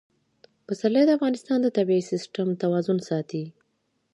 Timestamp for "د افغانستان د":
1.05-1.67